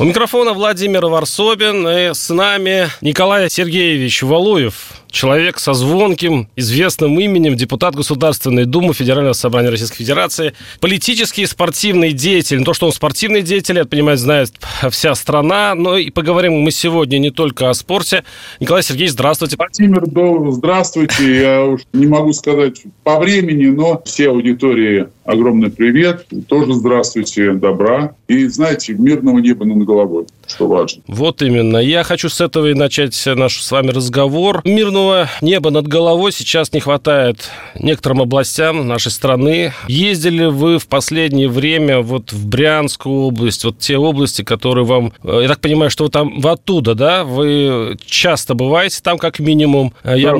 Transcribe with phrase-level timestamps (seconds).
[0.00, 7.54] У микрофона Владимир Варсобин и с нами Николай Сергеевич Валуев, человек со звонким, известным именем,
[7.54, 12.64] депутат Государственной Думы Федерального собрания Российской Федерации, политический и спортивный деятель.
[12.64, 14.52] То, что он спортивный деятель, это, понимаете, знает
[14.90, 18.24] вся страна, но и поговорим мы сегодня не только о спорте.
[18.58, 19.58] Николай Сергеевич, здравствуйте.
[19.58, 20.04] Владимир,
[20.50, 21.40] здравствуйте.
[21.42, 26.26] Я уж не могу сказать по времени, но все аудитории огромный привет.
[26.48, 28.14] Тоже здравствуйте, добра.
[28.28, 31.02] И, знаете, мирного неба над головой, что важно.
[31.06, 31.78] Вот именно.
[31.78, 34.60] Я хочу с этого и начать наш с вами разговор.
[34.64, 39.72] Мирного неба над головой сейчас не хватает некоторым областям нашей страны.
[39.88, 45.12] Ездили вы в последнее время вот в Брянскую область, вот те области, которые вам...
[45.22, 47.24] Я так понимаю, что вы там, вы оттуда, да?
[47.24, 49.92] Вы часто бываете там, как минимум.
[50.02, 50.34] Да, Я...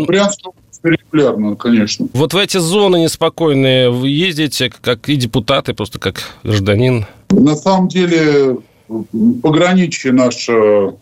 [0.83, 2.09] регулярно, конечно.
[2.12, 7.06] Вот в эти зоны неспокойные вы ездите как и депутаты, просто как гражданин?
[7.31, 8.59] На самом деле
[9.42, 10.95] пограничье наше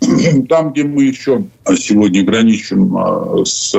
[0.48, 1.44] там, где мы еще
[1.76, 3.74] сегодня граничим а, с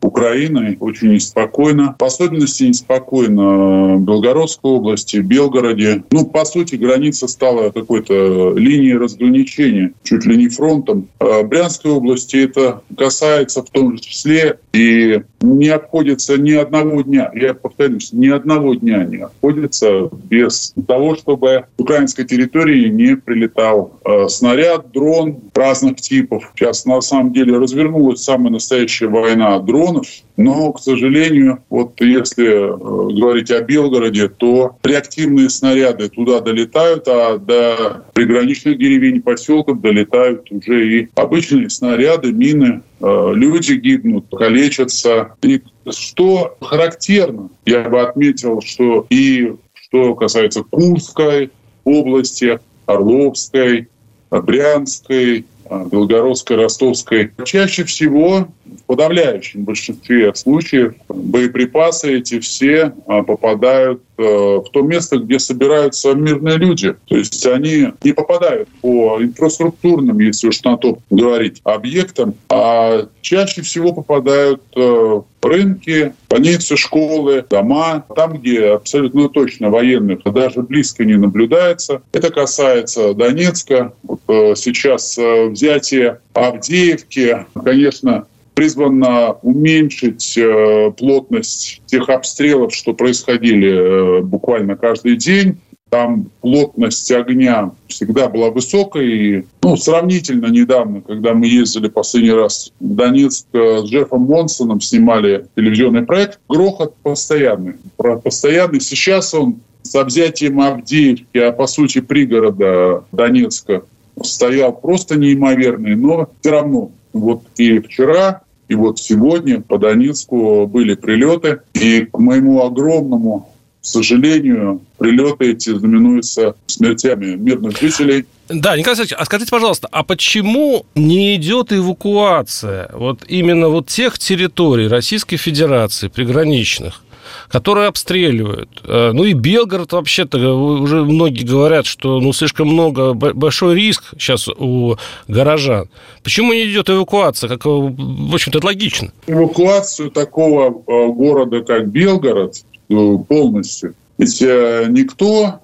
[0.00, 1.96] Украиной, очень неспокойно.
[1.98, 6.04] В особенности неспокойно в Белгородской области, в Белгороде.
[6.10, 11.08] Ну, по сути, граница стала какой-то линией разграничения, чуть ли не фронтом.
[11.18, 17.30] А в Брянской области это касается в том числе и не обходится ни одного дня,
[17.34, 23.98] я повторюсь, ни одного дня не обходится без того, чтобы с украинской территории не прилетал
[24.28, 26.52] снаряд, дрон разных типов.
[26.54, 33.18] Сейчас на самом деле развернулась самая настоящая война дронов, но, к сожалению, вот если э,
[33.18, 41.00] говорить о Белгороде, то реактивные снаряды туда долетают, а до приграничных деревень поселков долетают уже
[41.00, 45.32] и обычные снаряды, мины, Э, люди гибнут, калечатся.
[45.42, 51.50] И что характерно, я бы отметил, что и что касается Курской
[51.84, 53.88] области, Орловской,
[54.30, 64.64] Брянской, Белгородской, Ростовской, чаще всего в подавляющем большинстве случаев боеприпасы эти все э, попадают в
[64.72, 66.94] то место, где собираются мирные люди.
[67.06, 73.62] То есть они не попадают по инфраструктурным, если уж на то говорить, объектам, а чаще
[73.62, 81.16] всего попадают э, рынки, больницы, школы, дома, там, где абсолютно точно военных даже близко не
[81.16, 82.02] наблюдается.
[82.12, 83.92] Это касается Донецка.
[84.02, 94.18] Вот э, сейчас э, взятие Авдеевки, конечно, призвана уменьшить э, плотность тех обстрелов, что происходили
[94.18, 95.58] э, буквально каждый день.
[95.90, 99.08] Там плотность огня всегда была высокой.
[99.10, 104.80] И, ну, сравнительно недавно, когда мы ездили последний раз в Донецк э, с Джеффом Монсоном,
[104.80, 107.74] снимали телевизионный проект, грохот постоянный.
[107.96, 108.80] Постоянный.
[108.80, 113.82] Сейчас он с объятием Авдеевки, а по сути пригорода Донецка,
[114.22, 120.94] стоял просто неимоверный, но все равно вот и вчера, и вот сегодня по Донецку были
[120.94, 121.60] прилеты.
[121.74, 123.49] И к моему огромному
[123.86, 128.26] сожалению, прилеты эти знаменуются смертями мирных жителей.
[128.48, 134.18] Да, Николай Алексеевич, а скажите, пожалуйста, а почему не идет эвакуация вот именно вот тех
[134.18, 137.02] территорий Российской Федерации приграничных,
[137.48, 138.82] которые обстреливают.
[138.84, 144.48] Э, ну и Белгород вообще-то уже многие говорят, что ну слишком много, большой риск сейчас
[144.48, 144.96] у
[145.28, 145.88] горожан.
[146.22, 147.48] Почему не идет эвакуация?
[147.48, 149.12] Как, в общем-то, это логично.
[149.26, 152.79] Эвакуацию такого э, города, как Белгород, э,
[153.28, 153.94] полностью.
[154.18, 155.60] Ведь никто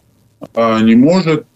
[0.56, 1.46] не может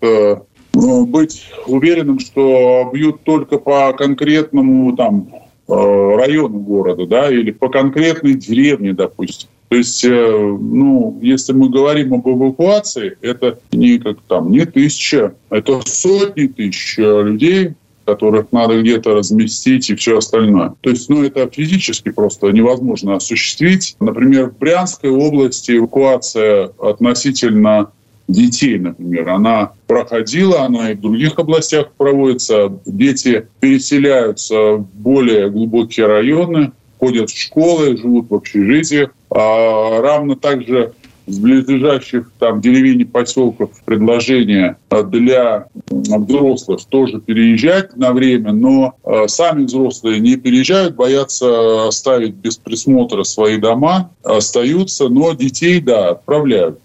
[0.72, 5.28] быть уверенным, что бьют только по конкретному там
[5.68, 9.48] району города, да, или по конкретной деревне, допустим.
[9.70, 15.34] То есть, э, ну, если мы говорим об эвакуации, это не как там, не тысяча,
[15.48, 17.74] это сотни тысяч э, людей,
[18.10, 20.74] которых надо где-то разместить и все остальное.
[20.80, 23.96] То есть, ну, это физически просто невозможно осуществить.
[24.00, 27.90] Например, в Брянской области эвакуация относительно
[28.26, 32.72] детей, например, она проходила, она и в других областях проводится.
[32.84, 39.10] Дети переселяются в более глубокие районы, ходят в школы, живут в общежитиях.
[39.30, 40.92] А равно также
[41.30, 48.94] с близлежащих там деревень и поселков предложение для взрослых тоже переезжать на время, но
[49.26, 56.78] сами взрослые не переезжают, боятся оставить без присмотра свои дома, остаются, но детей, да, отправляют.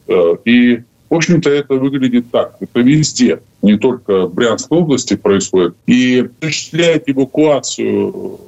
[0.45, 2.55] И в общем-то, это выглядит так.
[2.59, 5.75] Это везде, не только в Брянской области происходит.
[5.85, 8.39] И осуществляет эвакуацию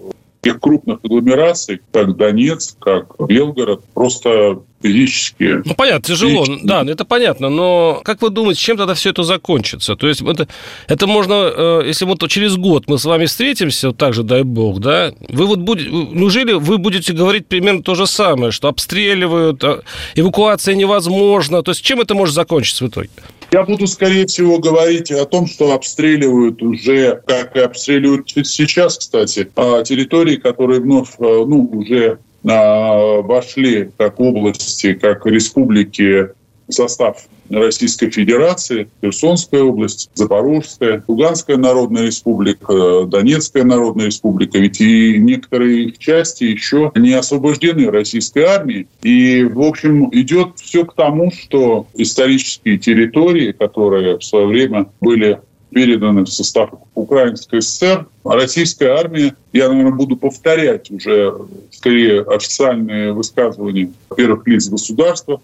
[0.41, 5.62] тех крупных агломераций, как Донецк, как Белгород, просто физически.
[5.65, 6.68] Ну, понятно, тяжело, физически.
[6.68, 9.95] да, это понятно, но как вы думаете, чем тогда все это закончится?
[9.95, 10.47] То есть это,
[10.88, 14.44] это можно, э, если вот через год мы с вами встретимся, вот так же, дай
[14.44, 19.63] бог, да, вы вот будете, неужели вы будете говорить примерно то же самое, что обстреливают,
[19.63, 19.81] а,
[20.15, 23.09] эвакуация невозможна, то есть чем это может закончиться в итоге?
[23.51, 29.50] Я буду, скорее всего, говорить о том, что обстреливают уже, как и обстреливают сейчас, кстати,
[29.85, 36.30] территории, которые вновь, э, ну, уже вошли как области, как республики
[36.68, 44.57] в состав Российской Федерации, Херсонская область, Запорожская, Луганская Народная Республика, Донецкая Народная Республика.
[44.57, 48.88] Ведь и некоторые их части еще не освобождены Российской армией.
[49.01, 55.40] И, в общем, идет все к тому, что исторические территории, которые в свое время были
[55.72, 58.08] переданы в состав Украинской ССР.
[58.24, 61.34] Российская армия, я, наверное, буду повторять уже
[61.72, 65.42] скорее официальные высказывания первых лиц государства,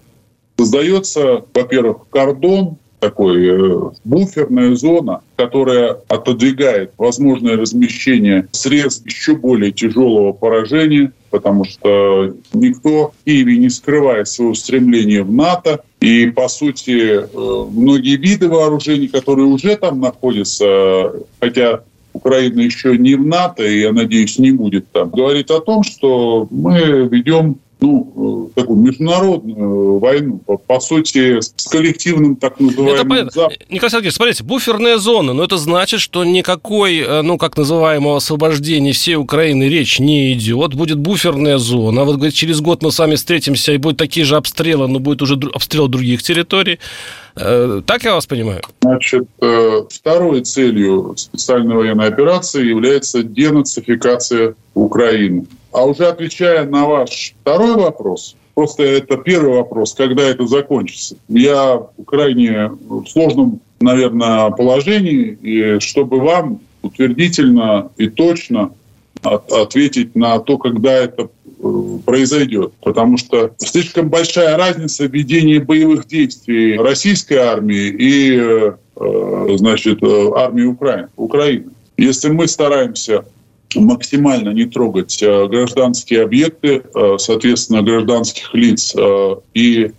[0.58, 10.32] создается, во-первых, кордон, такой э, буферная зона, которая отодвигает возможное размещение средств еще более тяжелого
[10.32, 15.84] поражения, потому что никто в Киеве не скрывает своего стремления в НАТО.
[16.00, 21.12] И, по сути, э, многие виды вооружений, которые уже там находятся,
[21.42, 21.84] хотя
[22.14, 26.48] Украина еще не в НАТО, и, я надеюсь, не будет там, говорит о том, что
[26.52, 33.12] мы ведем ну, э, такую международную войну, по, по сути, с коллективным так называемым...
[33.12, 33.52] Это Зап...
[33.70, 38.94] Николай Сергеевич, смотрите, буферная зона, но это значит, что никакой, э, ну, как называемого освобождения
[38.94, 42.06] всей Украины речь не идет, будет буферная зона.
[42.06, 45.22] Вот, говорит, через год мы с вами встретимся, и будут такие же обстрелы, но будет
[45.22, 46.80] уже обстрел других территорий.
[47.36, 48.62] Э, так я вас понимаю?
[48.82, 49.28] Значит,
[49.90, 55.46] второй целью специальной военной операции является денацификация Украины.
[55.72, 61.16] А уже отвечая на ваш второй вопрос, просто это первый вопрос, когда это закончится.
[61.28, 62.72] Я в крайне
[63.08, 68.72] сложном, наверное, положении, и чтобы вам утвердительно и точно
[69.24, 71.43] от, ответить на то, когда это э,
[72.06, 72.74] произойдет.
[72.82, 80.32] Потому что слишком большая разница в ведении боевых действий российской армии и э, значит, э,
[80.36, 81.08] армии Украины.
[81.16, 81.66] Украины.
[81.98, 83.24] Если мы стараемся
[83.76, 88.94] максимально не трогать э, гражданские объекты, э, соответственно, гражданских лиц.
[88.96, 89.92] Э, и,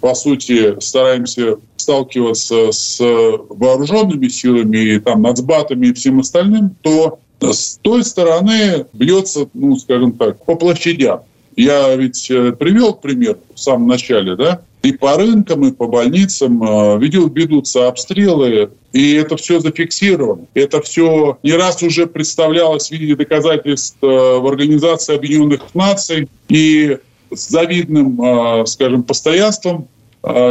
[0.00, 7.78] по сути, стараемся сталкиваться с вооруженными силами, и, там, нацбатами и всем остальным, то с
[7.82, 11.20] той стороны бьется, ну, скажем так, по площадям.
[11.56, 16.98] Я ведь привел пример в самом начале, да, и по рынкам, и по больницам э,
[17.00, 20.46] ведутся обстрелы, и это все зафиксировано.
[20.54, 26.98] Это все не раз уже представлялось в виде доказательств э, в Организации Объединенных Наций, и
[27.34, 29.88] с завидным, э, скажем, постоянством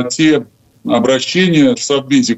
[0.10, 0.46] те
[0.88, 2.38] обращения в Совбезе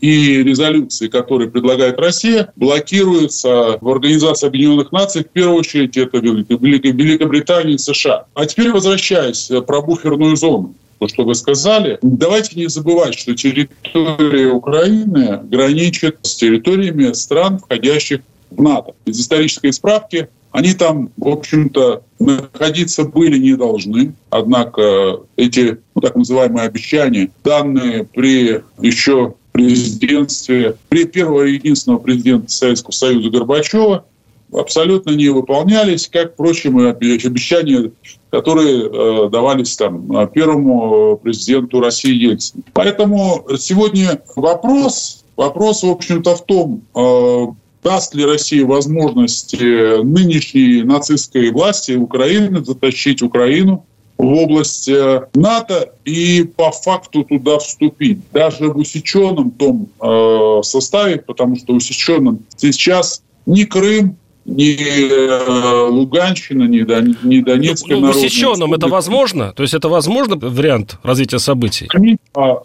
[0.00, 5.24] и резолюции, которые предлагает Россия, блокируются в Организации Объединенных Наций.
[5.24, 8.26] В первую очередь это Великобритания и США.
[8.34, 11.98] А теперь возвращаясь про буферную зону то, что вы сказали.
[12.02, 18.94] Давайте не забывать, что территория Украины граничит с территориями стран, входящих НАТО.
[19.04, 24.14] Из исторической справки они там, в общем-то, находиться были не должны.
[24.30, 32.50] Однако эти ну, так называемые обещания, данные при еще президентстве, при первого и единственного президента
[32.50, 34.04] Советского Союза Горбачева,
[34.52, 37.90] абсолютно не выполнялись, как, впрочем, и обещания,
[38.30, 42.62] которые э, давались там э, первому президенту России Ельцину.
[42.72, 47.46] Поэтому сегодня вопрос, вопрос, в общем-то, в том, э,
[47.82, 53.84] даст ли Россия возможность нынешней нацистской власти Украины затащить Украину
[54.18, 58.18] в область э, НАТО и по факту туда вступить.
[58.32, 64.16] Даже в усеченном том э, составе, потому что усеченном сейчас ни Крым,
[64.48, 66.78] ни э, Луганщина, ни,
[67.26, 69.52] ни Донецкая ну, В усеченном это возможно?
[69.52, 71.88] То есть это возможно вариант развития событий?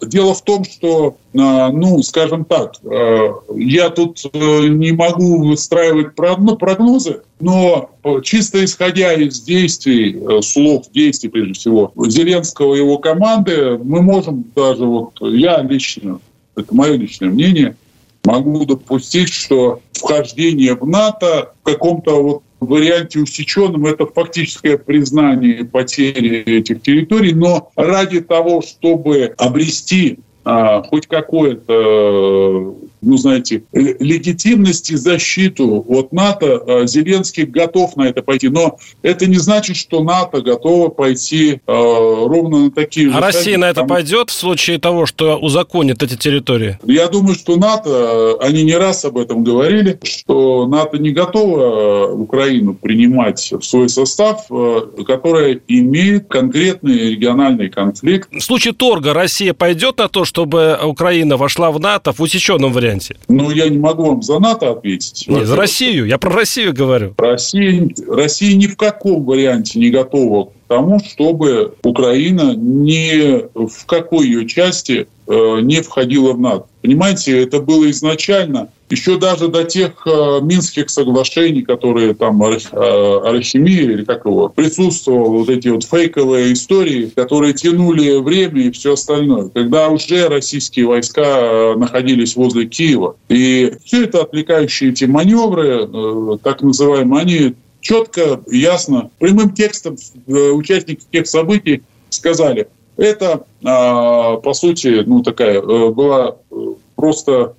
[0.02, 6.14] Дело в том, что, а, ну, скажем так, а, я тут э, не могу выстраивать
[6.14, 7.90] прогнозы, но
[8.22, 14.44] чисто исходя из действий, э, слов, действий, прежде всего, Зеленского и его команды, мы можем
[14.56, 16.18] даже, вот я лично,
[16.56, 17.76] это мое личное мнение,
[18.24, 26.42] могу допустить, что вхождение в НАТО в каком-то вот варианте усеченном это фактическое признание потери
[26.58, 35.84] этих территорий, но ради того, чтобы обрести а, хоть какое-то ну, знаете, легитимность и защиту
[35.88, 38.48] от НАТО а, Зеленский готов на это пойти.
[38.48, 43.20] Но это не значит, что НАТО готово пойти э, ровно на такие а же А
[43.20, 46.78] шаги, Россия на это пойдет в случае того, что узаконит эти территории?
[46.84, 52.74] Я думаю, что НАТО, они не раз об этом говорили, что НАТО не готово Украину
[52.74, 54.46] принимать в свой состав,
[55.06, 58.28] которая имеет конкретный региональный конфликт.
[58.32, 62.93] В случае торга Россия пойдет на то, чтобы Украина вошла в НАТО в усеченном варианте?
[62.94, 63.16] Варианте?
[63.28, 65.26] Ну, я не могу вам за НАТО ответить.
[65.28, 66.06] Нет, за Россию.
[66.06, 67.14] Я про Россию говорю.
[67.16, 74.46] Россия, Россия ни в каком варианте не готова тому, чтобы Украина ни в какой ее
[74.46, 76.66] части э, не входила в НАТО.
[76.82, 83.82] Понимаете, это было изначально еще даже до тех э, минских соглашений, которые там э, Арахимия
[83.82, 89.48] или как его, присутствовал вот эти вот фейковые истории, которые тянули время и все остальное.
[89.48, 93.16] Когда уже российские войска э, находились возле Киева.
[93.28, 100.32] И все это отвлекающие эти маневры, э, так называемые, они четко, ясно, прямым текстом э,
[100.32, 106.54] участники тех событий сказали, это, а, по сути, ну такая э, была э,
[106.96, 107.54] просто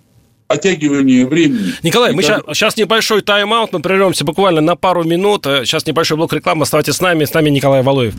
[0.47, 1.73] оттягивание времени.
[1.83, 5.43] Николай, мы сейчас, сейчас небольшой тайм-аут, мы прервемся буквально на пару минут.
[5.43, 6.63] Сейчас небольшой блок рекламы.
[6.63, 7.25] Оставайтесь с нами.
[7.25, 8.13] С нами Николай Валуев.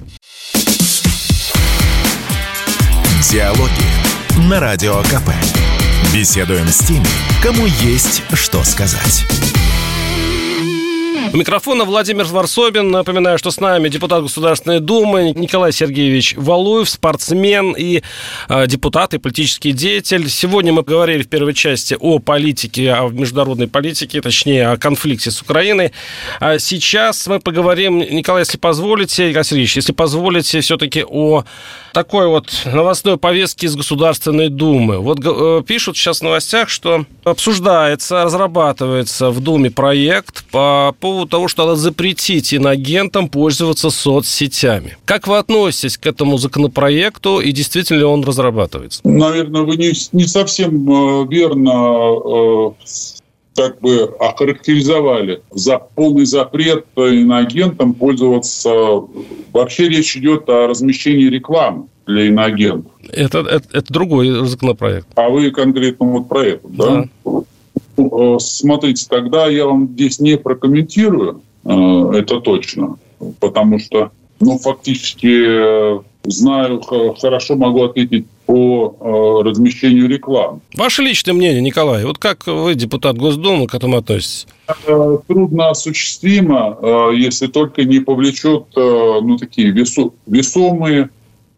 [3.31, 5.31] Диалоги на Радио КП.
[6.13, 7.07] Беседуем с теми,
[7.43, 9.25] кому есть что сказать.
[11.37, 12.91] У микрофона Владимир Варсобин.
[12.91, 18.01] Напоминаю, что с нами депутат Государственной Думы Николай Сергеевич Валуев, спортсмен и
[18.49, 20.31] э, депутат и политический деятель.
[20.31, 25.43] Сегодня мы говорили в первой части о политике, о международной политике, точнее, о конфликте с
[25.43, 25.93] Украиной.
[26.41, 31.45] А сейчас мы поговорим, Николай, если позволите, Николай Сергеевич, если позволите, все-таки о
[31.93, 35.01] такой вот новостной повестке из Государственной Думы.
[35.01, 41.31] Вот э, пишут сейчас в новостях, что обсуждается, разрабатывается в Думе проект по поводу поводу
[41.31, 44.97] того, что надо запретить иногентам пользоваться соцсетями.
[45.05, 49.01] Как вы относитесь к этому законопроекту и действительно ли он разрабатывается?
[49.05, 52.71] Наверное, вы не, не совсем э, верно э,
[53.57, 58.71] как бы охарактеризовали за полный запрет иноагентам пользоваться.
[59.53, 62.93] Вообще речь идет о размещении рекламы для иноагентов.
[63.13, 65.09] Это, это, это другой законопроект.
[65.17, 67.09] А вы конкретно вот про это, да?
[67.25, 67.36] да?
[67.97, 72.97] Э, смотрите, тогда я вам здесь не прокомментирую, э, это точно,
[73.41, 74.11] потому что,
[74.41, 80.61] ну, фактически э, знаю, хорошо могу ответить по размещению рекламы.
[80.77, 84.47] Ваше личное мнение, Николай, вот как вы, депутат Госдумы, к этому относитесь?
[85.27, 86.79] Трудно осуществимо,
[87.13, 91.11] если только не повлечет ну, такие весу, весомые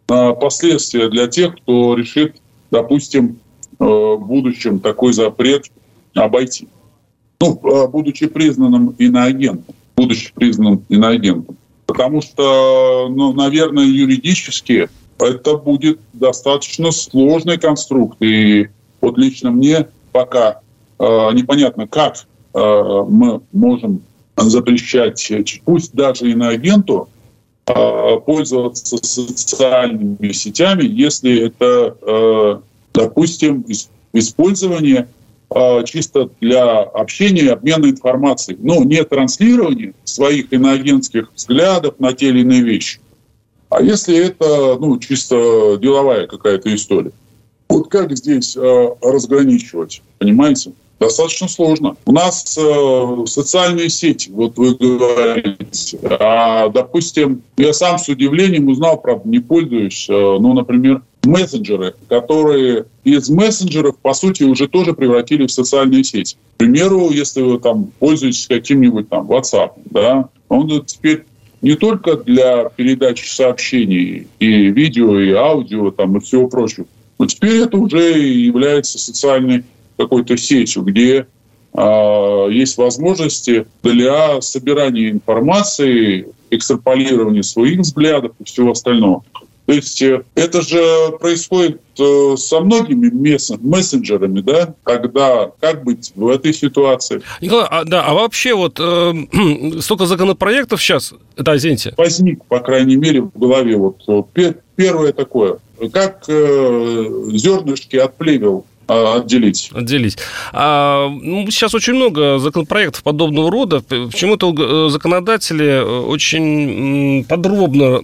[0.07, 2.37] последствия для тех, кто решит,
[2.71, 3.39] допустим,
[3.77, 5.65] в будущем такой запрет
[6.25, 6.67] обойти.
[7.41, 9.75] Ну, а, будучи признанным иноагентом.
[9.95, 11.57] Будучи признанным иноагентом.
[11.85, 18.17] Потому что, ну, наверное, юридически это будет достаточно сложный конструкт.
[18.21, 18.67] И
[19.01, 20.61] вот лично мне пока
[20.99, 24.01] э, непонятно, как э, мы можем
[24.37, 25.31] запрещать,
[25.65, 27.09] пусть даже иноагенту,
[27.67, 32.59] э, пользоваться социальными сетями, если это, э,
[32.93, 33.65] допустим,
[34.13, 35.07] использование
[35.85, 38.57] чисто для общения обмена информацией.
[38.61, 42.99] Но не транслирование своих иноагентских взглядов на те или иные вещи.
[43.69, 47.11] А если это ну, чисто деловая какая-то история?
[47.69, 50.71] Вот как здесь э, разграничивать, понимаете?
[50.99, 51.95] Достаточно сложно.
[52.05, 55.97] У нас э, социальные сети, вот вы говорите.
[56.03, 62.85] А, допустим, я сам с удивлением узнал, правда, не пользуюсь, э, ну, например, мессенджеры, которые
[63.05, 66.35] из мессенджеров, по сути, уже тоже превратили в социальные сети.
[66.55, 71.23] К примеру, если вы там пользуетесь каким-нибудь там WhatsApp, да, он теперь
[71.61, 76.85] не только для передачи сообщений и видео, и аудио, там, и всего прочего,
[77.17, 79.63] но теперь это уже является социальной
[79.99, 81.27] какой-то сетью, где
[81.71, 89.23] есть возможности для собирания информации, экстраполирования своих взглядов и всего остального.
[89.69, 93.11] То есть э, это же происходит э, со многими
[93.61, 97.21] мессенджерами, да, когда как быть в этой ситуации.
[97.39, 99.13] Николай, а, да, а вообще вот э,
[99.81, 101.93] столько законопроектов сейчас, да, извините.
[101.97, 103.97] Возник, по крайней мере, в голове вот
[104.75, 105.59] первое такое,
[105.93, 109.69] как э, зернышки от плевел а, отделить.
[109.73, 110.17] Отделить.
[110.51, 113.81] А, ну, сейчас очень много законопроектов подобного рода.
[113.81, 118.01] Почему-то э, законодатели э, очень подробно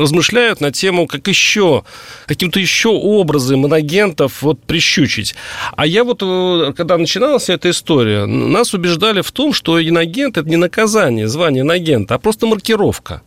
[0.00, 1.84] размышляют на тему, как еще,
[2.26, 5.34] каким-то еще образом инагентов вот прищучить.
[5.76, 10.48] А я вот, э, когда начиналась эта история, нас убеждали в том, что инагент– это
[10.48, 13.22] не наказание, звание инагента, а просто маркировка.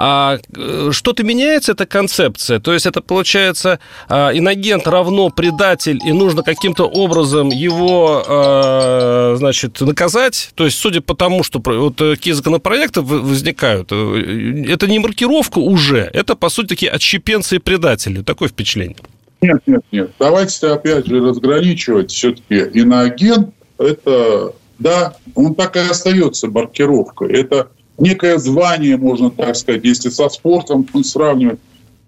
[0.00, 2.60] А э, что-то меняется эта концепция?
[2.60, 9.80] То есть это получается а, инагент равно предатель, и нужно каким-то образом его, а, значит,
[9.80, 10.50] наказать?
[10.54, 16.08] То есть, судя по тому, что вот такие законопроекты возникают, э, это не маркировка уже,
[16.12, 18.22] это, по сути, такие отщепенцы и предатели.
[18.22, 18.98] Такое впечатление.
[19.40, 20.12] Нет, нет, нет.
[20.20, 22.12] Давайте опять же разграничивать.
[22.12, 27.32] Все-таки иноагент– это, да, он так и остается маркировкой.
[27.32, 31.58] Это некое звание, можно так сказать, если со спортом сравнивать,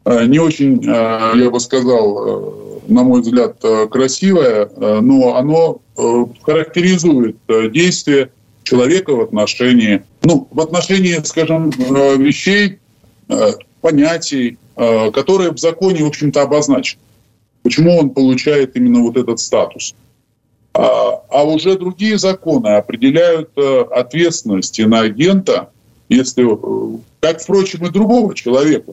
[0.04, 5.80] э, не очень, э, я бы сказал, э, на мой взгляд, красивое, но оно
[6.42, 7.37] характеризует
[7.70, 8.30] действие
[8.64, 12.80] человека в отношении, ну, в отношении, скажем, вещей,
[13.80, 17.00] понятий, которые в законе, в общем-то, обозначены.
[17.62, 19.94] Почему он получает именно вот этот статус?
[20.73, 25.70] А, а уже другие законы определяют ответственность на агента
[26.11, 28.93] если, э, как, впрочем, и другого человека,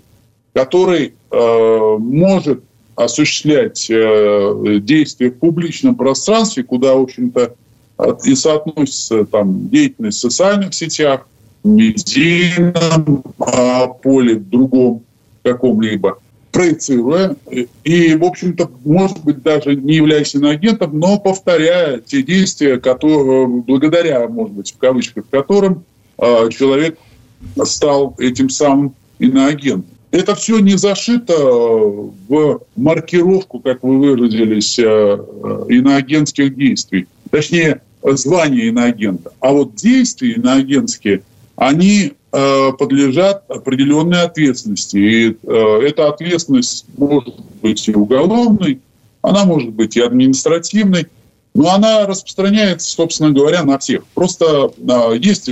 [0.53, 2.63] который э, может
[2.95, 7.55] осуществлять э, действия в публичном пространстве, куда, в общем-то,
[8.23, 11.27] и соотносится там, деятельность в социальных сетях,
[11.63, 15.03] в медийном э, поле, в другом
[15.43, 16.19] каком-либо,
[16.51, 17.35] проецируя
[17.83, 24.27] и, в общем-то, может быть, даже не являясь иноагентом, но повторяя те действия, которые, благодаря,
[24.27, 25.83] может быть, в кавычках, которым
[26.17, 26.97] э, человек
[27.63, 29.97] стал этим самым иноагентом.
[30.11, 37.07] Это все не зашито в маркировку, как вы выразились, э, э, иноагентских действий.
[37.29, 39.31] Точнее, звание иноагента.
[39.41, 41.23] А вот действия иноагентские,
[41.57, 44.97] они э, подлежат определенной ответственности.
[44.97, 48.79] И эта ответственность может быть и уголовной,
[49.21, 51.07] она может быть и административной.
[51.57, 54.05] Но она распространяется, собственно говоря, на всех.
[54.13, 55.49] Просто а, есть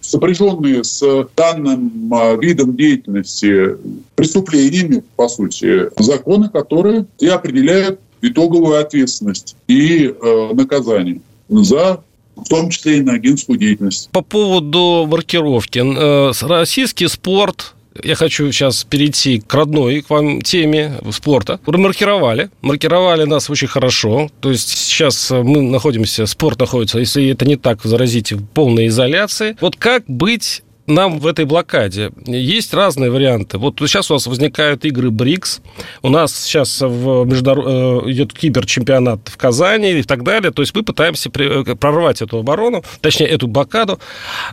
[0.00, 1.02] сопряженные с
[1.36, 3.76] данным а, видом деятельности
[4.14, 12.04] преступлениями, по сути, законы, которые и определяют итоговую ответственность и э, наказание за
[12.36, 14.10] в том числе и на агентскую деятельность.
[14.10, 15.80] По поводу маркировки.
[15.80, 21.60] Э, российский спорт я хочу сейчас перейти к родной к вам теме спорта.
[21.66, 22.50] Маркировали.
[22.60, 24.30] Маркировали нас очень хорошо.
[24.40, 29.56] То есть сейчас мы находимся, спорт находится, если это не так выразить, в полной изоляции.
[29.60, 33.58] Вот как быть нам в этой блокаде есть разные варианты.
[33.58, 35.60] Вот сейчас у нас возникают игры БРИКС,
[36.02, 37.60] у нас сейчас в междур...
[37.60, 40.50] Э, идет киберчемпионат в Казани и так далее.
[40.50, 43.98] То есть мы пытаемся э, прорвать эту оборону, точнее, эту блокаду.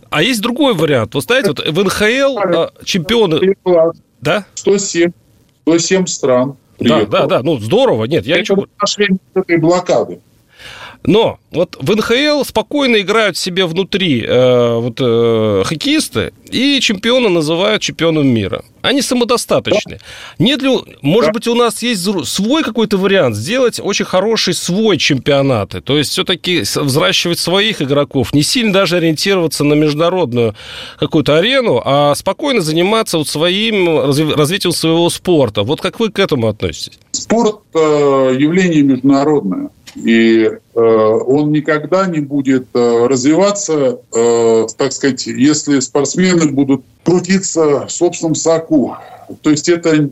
[0.10, 1.15] А есть другой вариант.
[1.15, 3.56] Вы знаете, вот в НХЛ э, чемпионы...
[4.22, 4.46] Да?
[4.56, 5.12] 107,
[5.63, 6.58] 107 стран.
[6.80, 8.06] Да, да, да, ну здорово.
[8.06, 8.68] Нет, я ничего...
[8.78, 10.20] В этой блокады.
[11.06, 17.82] Но вот в НХЛ спокойно играют себе внутри э, вот, э, хоккеисты, и чемпиона называют
[17.82, 18.64] чемпионом мира.
[18.82, 20.00] Они самодостаточны.
[20.40, 20.70] Нет ли,
[21.02, 26.12] может быть, у нас есть свой какой-то вариант сделать очень хороший свой чемпионат, то есть
[26.12, 30.56] все-таки взращивать своих игроков, не сильно даже ориентироваться на международную
[31.00, 35.64] какую-то арену, а спокойно заниматься вот своим развитием своего спорта.
[35.64, 37.00] Вот как вы к этому относитесь?
[37.12, 37.78] Спорт э,
[38.38, 39.70] явление международное.
[39.95, 47.88] И э, он никогда не будет э, развиваться, э, так сказать, если спортсмены будут крутиться
[47.88, 48.95] в собственном соку.
[49.41, 50.10] То есть это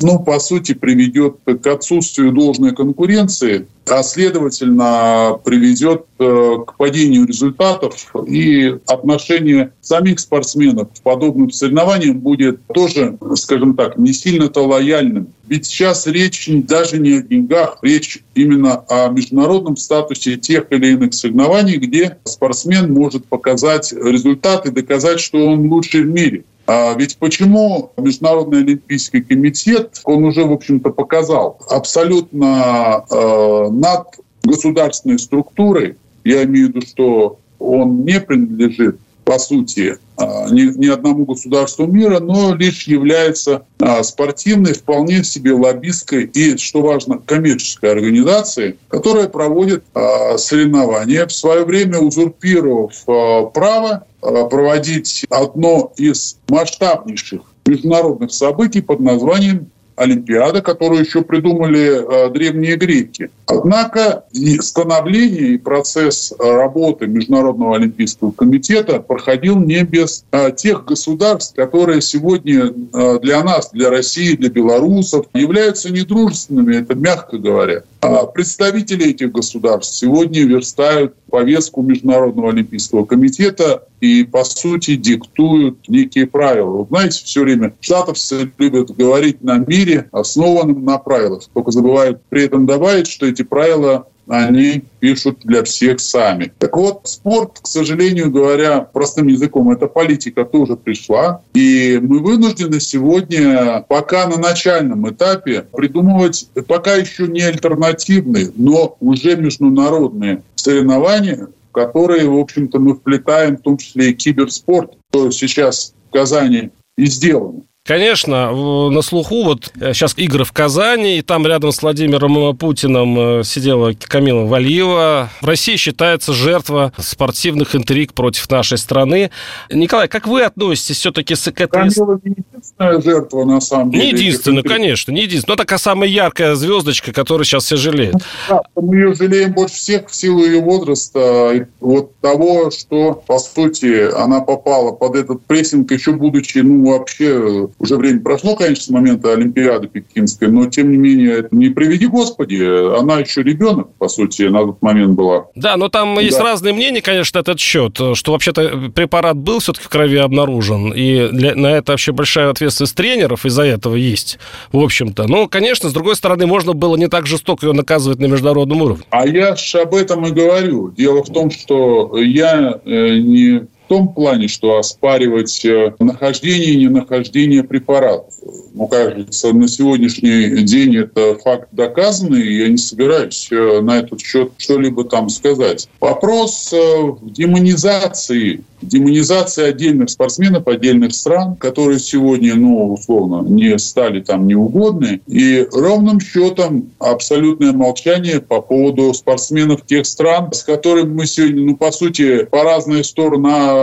[0.00, 8.12] ну, по сути, приведет к отсутствию должной конкуренции, а следовательно приведет э, к падению результатов
[8.26, 15.28] и отношение самих спортсменов к подобным соревнованиям будет тоже, скажем так, не сильно-то лояльным.
[15.46, 21.14] Ведь сейчас речь даже не о деньгах, речь именно о международном статусе тех или иных
[21.14, 26.44] соревнований, где спортсмен может показать результаты, доказать, что он лучший в мире.
[26.68, 34.08] А ведь почему Международный Олимпийский комитет, он уже, в общем-то, показал абсолютно э, над
[34.44, 40.86] государственной структурой Я имею в виду, что он не принадлежит по сути, а, ни, ни
[40.86, 47.92] одному государству мира, но лишь является а, спортивной, вполне себе лоббистской и, что важно, коммерческой
[47.92, 53.04] организацией, которая проводит а, соревнования, в свое время узурпировав
[53.52, 62.76] право проводить одно из масштабнейших международных событий под названием Олимпиада, которую еще придумали э, древние
[62.76, 63.30] греки.
[63.46, 71.54] Однако и становление, и процесс работы Международного Олимпийского комитета проходил не без э, тех государств,
[71.54, 77.82] которые сегодня э, для нас, для России, для белорусов являются недружественными, это мягко говоря.
[78.00, 86.26] А представители этих государств сегодня верстают повестку Международного Олимпийского комитета и, по сути, диктуют некие
[86.26, 86.82] правила.
[86.82, 92.44] Вы знаете, все время штатовцы любят говорить на мире, основанном на правилах, только забывают при
[92.44, 96.52] этом добавить, что эти правила они пишут для всех сами.
[96.58, 101.40] Так вот, спорт, к сожалению говоря, простым языком, эта политика тоже пришла.
[101.54, 109.36] И мы вынуждены сегодня, пока на начальном этапе, придумывать пока еще не альтернативные, но уже
[109.36, 115.94] международные соревнования, в которые, в общем-то, мы вплетаем в том числе и киберспорт, что сейчас
[116.08, 117.62] в Казани и сделано.
[117.88, 123.40] Конечно, на слуху вот сейчас э, игры в Казани, и там рядом с Владимиром Путиным
[123.40, 125.30] э, сидела Камила Валиева.
[125.40, 129.30] В России считается жертва спортивных интриг против нашей страны.
[129.72, 131.66] Николай, как вы относитесь все-таки к этой...
[131.66, 134.04] Камила не единственная жертва, на самом деле.
[134.04, 135.54] Не единственная, конечно, не единственная.
[135.54, 138.16] Но такая самая яркая звездочка, которую сейчас все жалеют.
[138.50, 144.14] Да, мы ее жалеем больше всех в силу ее возраста, вот того, что, по сути,
[144.14, 149.32] она попала под этот прессинг, еще будучи, ну, вообще уже время прошло, конечно, с момента
[149.32, 154.60] Олимпиады Пекинской, но, тем не менее, не приведи Господи, она еще ребенок, по сути, на
[154.60, 155.46] тот момент была.
[155.54, 156.20] Да, но там да.
[156.20, 161.28] есть разные мнения, конечно, этот счет, что вообще-то препарат был все-таки в крови обнаружен, и
[161.28, 164.38] для, на это вообще большая ответственность тренеров из-за этого есть,
[164.72, 165.28] в общем-то.
[165.28, 169.04] Но, конечно, с другой стороны, можно было не так жестоко ее наказывать на международном уровне.
[169.10, 170.90] А я же об этом и говорю.
[170.90, 177.64] Дело в том, что я э, не том плане, что оспаривать э, нахождение и ненахождение
[177.64, 178.32] препаратов.
[178.74, 184.20] Ну, кажется, на сегодняшний день это факт доказанный, и я не собираюсь э, на этот
[184.20, 185.88] счет что-либо там сказать.
[186.00, 194.46] Вопрос э, демонизации демонизация отдельных спортсменов, отдельных стран, которые сегодня, ну, условно, не стали там
[194.46, 201.64] неугодны, и ровным счетом абсолютное молчание по поводу спортсменов тех стран, с которыми мы сегодня,
[201.64, 203.77] ну, по сути, по разные стороны а,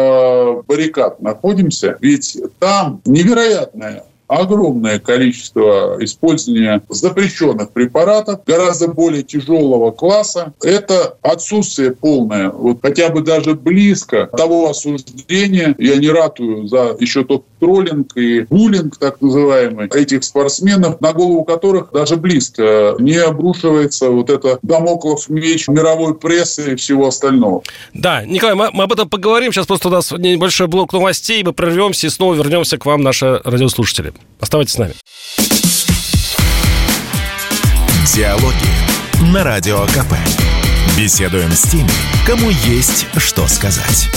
[0.67, 1.97] баррикад находимся.
[2.01, 10.53] Ведь там невероятная огромное количество использования запрещенных препаратов гораздо более тяжелого класса.
[10.61, 15.75] Это отсутствие полное, вот хотя бы даже близко того осуждения.
[15.77, 21.43] Я не ратую за еще тот троллинг и буллинг, так называемый, этих спортсменов, на голову
[21.43, 27.61] которых даже близко не обрушивается вот это домоклов меч мировой прессы и всего остального.
[27.93, 29.51] Да, Николай, мы, мы об этом поговорим.
[29.51, 33.41] Сейчас просто у нас небольшой блок новостей, мы прервемся и снова вернемся к вам, наши
[33.43, 34.13] радиослушатели.
[34.39, 34.93] Оставайтесь с нами.
[38.13, 40.13] Диалоги на Радио КП.
[40.97, 41.89] Беседуем с теми,
[42.25, 44.09] кому есть что сказать.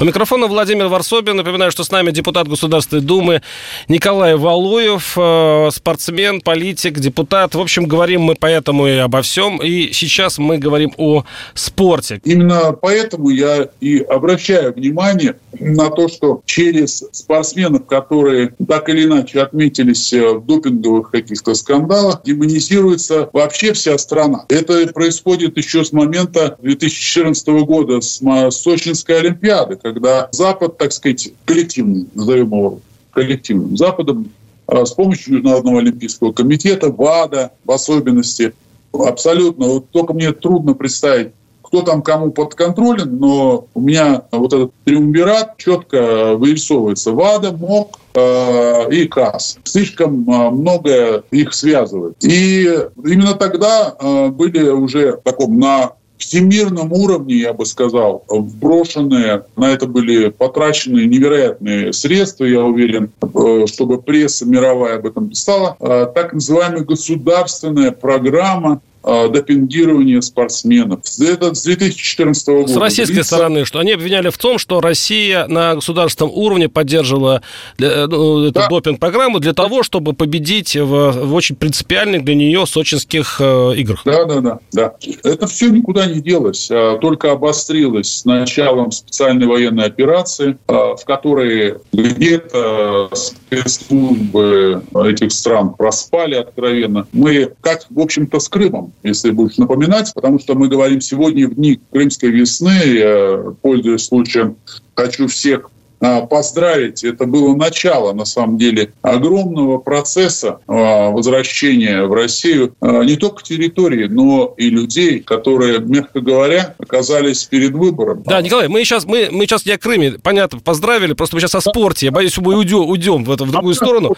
[0.00, 1.36] У микрофона Владимир Варсобин.
[1.36, 3.42] Напоминаю, что с нами депутат Государственной Думы
[3.88, 7.54] Николай Валуев, э, спортсмен, политик, депутат.
[7.54, 9.58] В общем, говорим мы поэтому и обо всем.
[9.58, 12.20] И сейчас мы говорим о спорте.
[12.24, 19.40] Именно поэтому я и обращаю внимание на то, что через спортсменов, которые так или иначе
[19.40, 24.44] отметились э, в допинговых каких-то скандалах, демонизируется вообще вся страна.
[24.48, 32.06] Это происходит еще с момента 2014 года, с Сочинской Олимпиады, когда Запад, так сказать, коллективный,
[32.14, 32.80] назовем его
[33.12, 34.30] коллективным Западом,
[34.66, 38.52] а, с помощью Международного Олимпийского комитета, ВАДА в особенности,
[38.92, 41.32] абсолютно, вот только мне трудно представить,
[41.70, 47.12] кто там кому подконтролен, но у меня вот этот триумвират четко вырисовывается.
[47.12, 49.58] ВАДА, МОК э, и КАС.
[49.62, 52.16] Слишком э, многое их связывает.
[52.24, 52.68] И
[53.04, 59.86] именно тогда э, были уже таком на всемирном уровне, я бы сказал, вброшенные, на это
[59.86, 66.32] были потрачены невероятные средства, я уверен, э, чтобы пресса мировая об этом писала, э, так
[66.32, 71.00] называемая государственная программа э, допингирования спортсменов.
[71.20, 72.68] Это с 2014 года.
[72.68, 73.34] С российской длится...
[73.34, 77.42] стороны, что они обвиняли в том, что Россия на государственном уровне поддерживала
[77.78, 78.68] для, ну, эту да.
[78.68, 84.02] допинг-программу для того, чтобы победить в, в очень принципиальных для нее сочинских э, играх.
[84.04, 84.94] Да, да, да, да.
[85.22, 91.04] Это все никуда не делось, а только обострилось с началом специальной военной операции, а, в
[91.04, 97.06] которой где-то спецслужбы этих стран проспали откровенно.
[97.12, 101.54] Мы, как, в общем-то, с Крымом, если будешь напоминать, потому что мы говорим сегодня в
[101.54, 104.56] дни Крымской весны, пользуясь случаем,
[104.94, 105.70] хочу всех
[106.02, 107.04] а, поздравить.
[107.04, 113.42] Это было начало, на самом деле, огромного процесса а, возвращения в Россию а, не только
[113.42, 118.22] территории, но и людей, которые, мягко говоря, оказались перед выбором.
[118.24, 121.54] Да, Николай, мы сейчас, мы, мы сейчас не о Крыме, понятно, поздравили, просто мы сейчас
[121.54, 122.06] о спорте.
[122.06, 124.14] Я боюсь, мы уйдем, уйдем в, это, в другую сторону.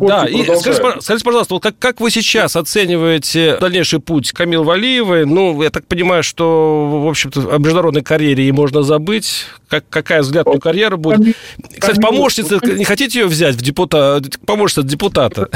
[0.00, 5.26] Да, и скажите, скажите, пожалуйста, вот как, как вы сейчас оцениваете дальнейший путь Камил Валиевой?
[5.26, 9.46] Ну, я так понимаю, что, в общем-то, о международной карьере ей можно забыть.
[9.68, 11.36] Как, какая взгляд на карьеру будет?
[11.78, 15.48] Кстати, помощница, не хотите ее взять в депутата, помощница депутата?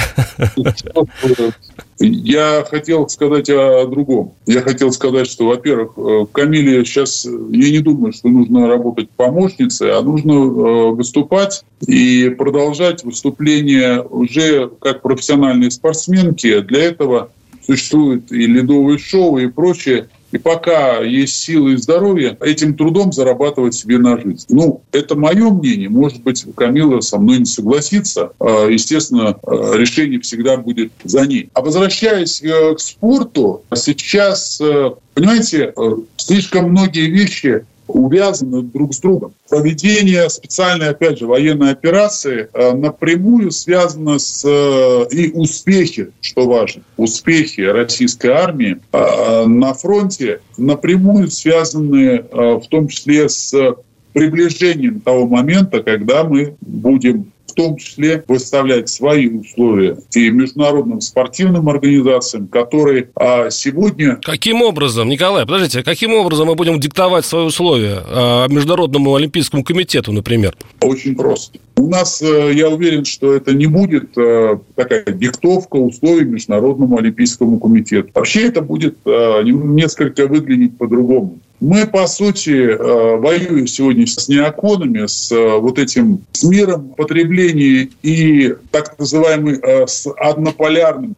[2.01, 4.33] Я хотел сказать о другом.
[4.47, 9.93] Я хотел сказать, что, во-первых, в Камиле сейчас, я не думаю, что нужно работать помощницей,
[9.93, 16.61] а нужно э, выступать и продолжать выступление уже как профессиональные спортсменки.
[16.61, 17.33] Для этого
[17.67, 20.09] существуют и ледовые шоу, и прочее.
[20.33, 24.47] И пока есть силы и здоровье, этим трудом зарабатывать себе на жизнь.
[24.49, 25.89] Ну, это мое мнение.
[25.89, 28.33] Может быть, Камила со мной не согласится.
[28.39, 31.51] А, естественно, а, решение всегда будет за ней.
[31.55, 39.01] А возвращаясь э, к спорту, сейчас, э, понимаете, э, слишком многие вещи увязаны друг с
[39.01, 39.33] другом.
[39.49, 46.83] Проведение специальной, опять же, военной операции э, напрямую связано с э, и успехи, что важно,
[46.97, 53.55] успехи российской армии э, на фронте напрямую связаны в том числе с
[54.13, 61.69] приближением того момента, когда мы будем в том числе выставлять свои условия и международным спортивным
[61.69, 64.19] организациям, которые а, сегодня...
[64.23, 70.13] Каким образом, Николай, подождите, каким образом мы будем диктовать свои условия а, Международному Олимпийскому комитету,
[70.13, 70.57] например?
[70.81, 71.59] Очень просто.
[71.77, 77.59] У нас, э, я уверен, что это не будет э, такая диктовка условий Международному Олимпийскому
[77.59, 78.11] комитету.
[78.15, 81.39] Вообще это будет э, несколько выглядеть по-другому.
[81.61, 87.91] Мы, по сути, э, воюем сегодня с неоконами, с э, вот этим с миром потребления
[88.03, 91.15] и так называемым э, с однополярным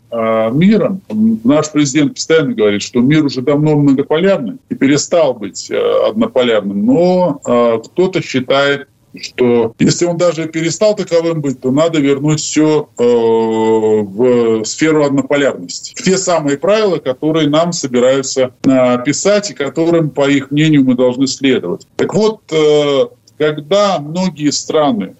[0.58, 1.00] миром.
[1.44, 6.84] Наш президент постоянно говорит, что мир уже давно многополярный и перестал быть однополярным.
[6.84, 8.88] Но кто-то считает,
[9.20, 15.94] что если он даже перестал таковым быть, то надо вернуть все э, в сферу однополярности.
[15.94, 20.94] В те самые правила, которые нам собираются э, писать и которым, по их мнению, мы
[20.94, 21.86] должны следовать.
[21.96, 23.06] Так вот, э,
[23.38, 25.14] когда многие страны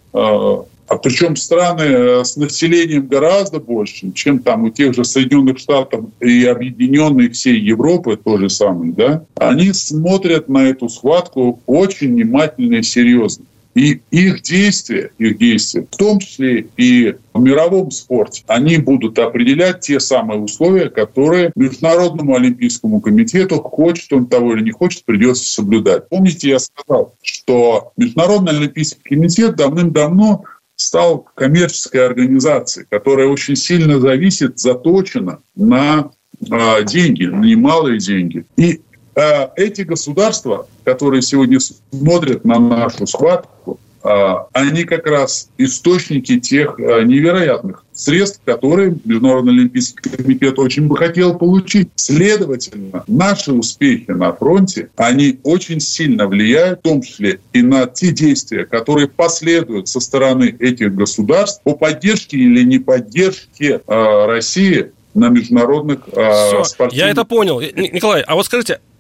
[0.93, 6.45] а причем страны с населением гораздо больше, чем там у тех же Соединенных Штатов и
[6.45, 12.83] объединенной всей Европы, то же самое, да, они смотрят на эту схватку очень внимательно и
[12.83, 13.47] серьезно.
[13.75, 19.81] И их действия, их действия, в том числе и в мировом спорте, они будут определять
[19.81, 26.09] те самые условия, которые Международному Олимпийскому комитету, хочет он того или не хочет, придется соблюдать.
[26.11, 30.45] Помните, я сказал, что Международный Олимпийский комитет давным-давно
[30.77, 36.11] стал коммерческой организацией, которая очень сильно зависит, заточена на
[36.51, 38.45] а, деньги, на немалые деньги.
[38.57, 38.81] И
[39.15, 46.79] а, эти государства, которые сегодня смотрят на нашу схватку, а, они как раз источники тех
[46.79, 51.91] а, невероятных средств, которые Международный Олимпийский комитет очень бы хотел получить.
[51.95, 58.11] Следовательно, наши успехи на фронте, они очень сильно влияют, в том числе и на те
[58.11, 66.07] действия, которые последуют со стороны этих государств по поддержке или не поддержке России на международных
[66.07, 67.07] Все, спортивных...
[67.07, 67.61] Я это понял.
[67.61, 68.92] Николай, а вот скажите, Э,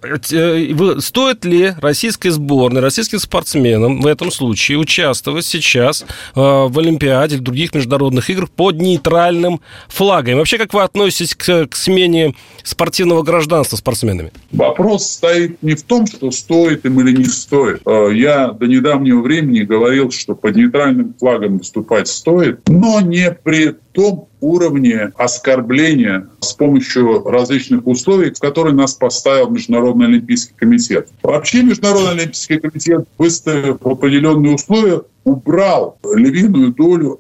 [1.01, 7.43] стоит ли российской сборной, российским спортсменам в этом случае участвовать сейчас э, в Олимпиаде или
[7.43, 10.39] других международных играх под нейтральным флагом?
[10.39, 14.33] вообще, как вы относитесь к, к смене спортивного гражданства спортсменами?
[14.51, 17.83] Вопрос стоит не в том, что стоит им или не стоит.
[17.87, 23.75] Э, я до недавнего времени говорил, что под нейтральным флагом выступать стоит, но не при
[23.93, 31.09] том уровне оскорбления с помощью различных условий, в которые нас поставил Международный Олимпийский комитет.
[31.23, 37.19] Вообще Международный Олимпийский комитет, выставив определенные условия, убрал львиную долю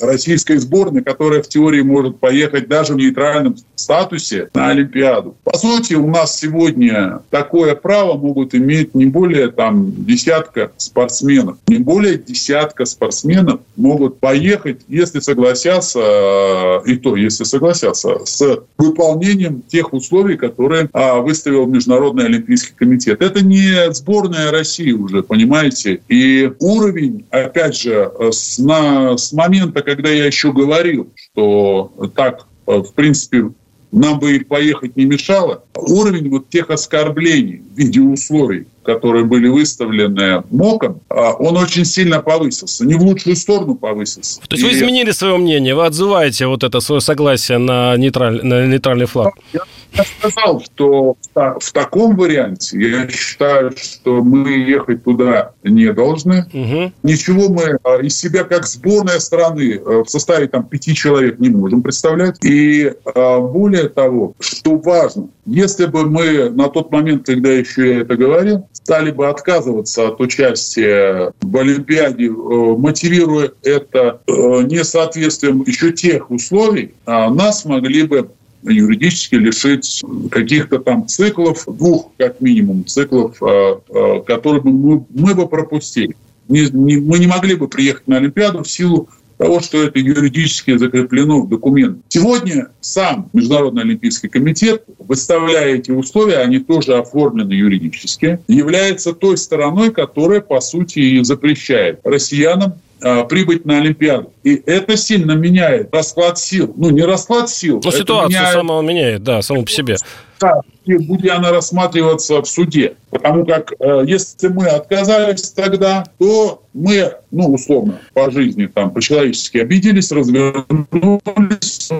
[0.00, 5.36] российской сборной, которая в теории может поехать даже в нейтральном статусе на Олимпиаду.
[5.44, 11.56] По сути, у нас сегодня такое право могут иметь не более там десятка спортсменов.
[11.68, 19.92] Не более десятка спортсменов могут поехать, если согласятся, и то, если согласятся, с выполнением тех
[19.92, 23.22] условий, которые а, выставил Международный Олимпийский комитет.
[23.22, 26.00] Это не сборная России уже, понимаете?
[26.08, 32.72] И уровень, опять же, с, на, с момента, когда я еще говорил, что так, э,
[32.72, 33.52] в принципе,
[33.90, 40.42] нам бы поехать не мешало, уровень вот тех оскорблений в виде условий, которые были выставлены
[40.50, 42.86] МОКом, а, он очень сильно повысился.
[42.86, 44.40] Не в лучшую сторону повысился.
[44.48, 44.66] То есть И...
[44.66, 48.42] вы изменили свое мнение, вы отзываете вот это свое согласие на, нейтраль...
[48.42, 49.34] на нейтральный флаг?
[49.52, 56.46] Я сказал, что в таком варианте я считаю, что мы ехать туда не должны.
[56.52, 56.92] Угу.
[57.02, 61.50] Ничего мы а, из себя как сборная страны а, в составе там пяти человек не
[61.50, 62.36] можем представлять.
[62.42, 68.16] И более того, что важно, если бы мы на тот момент, когда еще я это
[68.16, 77.64] говорил, стали бы отказываться от участия в Олимпиаде, мотивируя это несоответствием еще тех условий, нас
[77.64, 78.30] могли бы
[78.62, 85.48] юридически лишить каких-то там циклов, двух как минимум циклов, а, а, которые мы, мы бы
[85.48, 86.16] пропустили.
[86.48, 89.08] Не, не, мы не могли бы приехать на Олимпиаду в силу
[89.38, 91.98] того, что это юридически закреплено в документ.
[92.08, 99.92] Сегодня сам Международный Олимпийский комитет, выставляя эти условия, они тоже оформлены юридически, является той стороной,
[99.92, 104.32] которая, по сути, запрещает россиянам а, прибыть на Олимпиаду.
[104.42, 106.74] И это сильно меняет расклад сил.
[106.76, 107.80] Ну, не расклад сил.
[107.82, 108.54] Но ситуацию меняет...
[108.54, 109.96] самого меняет, да, саму по себе.
[110.40, 112.94] Да, и будет она рассматриваться в суде.
[113.10, 119.58] Потому как э, если мы отказались тогда, то мы, ну, условно, по жизни, там, по-человечески
[119.58, 121.90] обиделись, развернулись,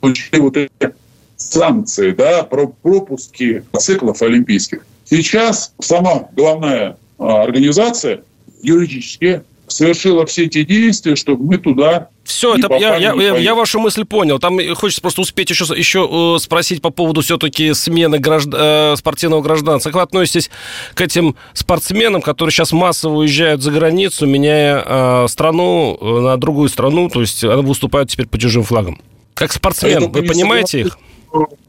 [0.00, 0.94] получили вот эти
[1.36, 4.84] санкции, да, про пропуски циклов олимпийских.
[5.04, 8.22] Сейчас сама главная а, организация
[8.62, 13.80] юридически совершила все эти действия, чтобы мы туда все, это я, я, я, я вашу
[13.80, 14.38] мысль понял.
[14.38, 18.48] Там хочется просто успеть еще, еще э, спросить по поводу все-таки смены гражд...
[18.52, 19.88] э, спортивного гражданства.
[19.88, 20.50] Как вы относитесь
[20.92, 26.68] к этим спортсменам, которые сейчас массово уезжают за границу, меняя э, страну э, на другую
[26.68, 29.00] страну, то есть они выступают теперь по чужим флагам?
[29.32, 30.98] Как спортсмен, вы понимаете их?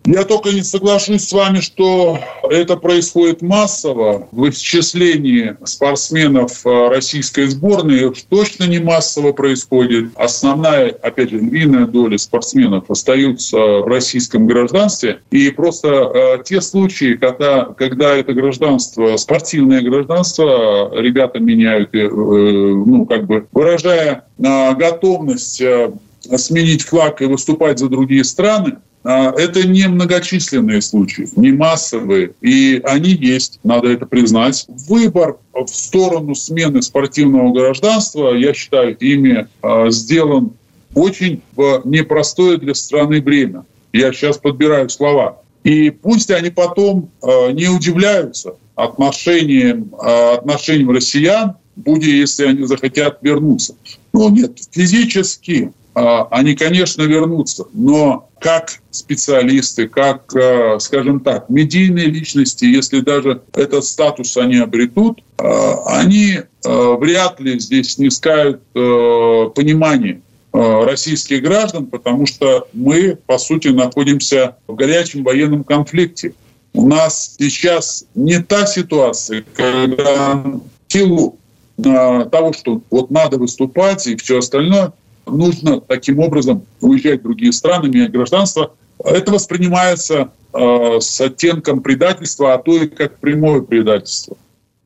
[0.06, 2.18] Я только не соглашусь с вами, что
[2.50, 4.28] это происходит массово.
[4.32, 10.10] В исчислении спортсменов э, российской сборной точно не массово происходит.
[10.16, 15.20] Основная, опять же, львиная доля спортсменов остаются в российском гражданстве.
[15.30, 23.06] И просто э, те случаи, когда, когда это гражданство, спортивное гражданство, ребята меняют, э, ну,
[23.06, 25.92] как бы выражая э, готовность э,
[26.36, 33.12] сменить флаг и выступать за другие страны, это не многочисленные случаи, не массовые, и они
[33.12, 34.66] есть, надо это признать.
[34.88, 40.52] Выбор в сторону смены спортивного гражданства, я считаю, ими а, сделан
[40.96, 43.66] очень в непростое для страны время.
[43.94, 45.42] Я сейчас подбираю слова.
[45.64, 53.76] И пусть они потом а, не удивляются отношениям, отношениям россиян, будет, если они захотят вернуться.
[54.14, 62.06] Ну нет, физически а, они, конечно, вернутся, но как специалисты, как, а, скажем так, медийные
[62.06, 70.22] личности, если даже этот статус они обретут, а, они вряд ли здесь снискают понимание
[70.52, 76.34] российских граждан, потому что мы, по сути, находимся в горячем военном конфликте.
[76.74, 80.44] У нас сейчас не та ситуация, когда
[80.90, 81.38] силу
[81.82, 84.92] того, что вот надо выступать и все остальное,
[85.26, 88.74] нужно таким образом уезжать в другие страны, менять гражданство.
[89.04, 94.38] Это воспринимается э, с оттенком предательства, а то и как прямое предательство.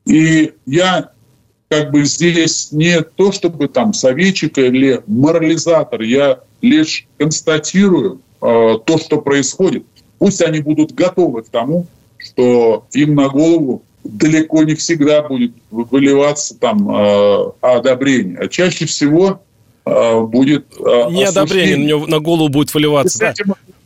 [0.06, 1.10] И я
[1.68, 8.98] как бы здесь не то, чтобы там советчик или морализатор, я лишь констатирую э, то,
[8.98, 9.84] что происходит.
[10.18, 11.86] Пусть они будут готовы к тому,
[12.18, 18.38] что им на голову далеко не всегда будет выливаться там э, одобрение.
[18.38, 19.42] А чаще всего
[19.84, 20.66] будет...
[20.78, 23.34] Э, Неодобрение на, него, на голову будет выливаться.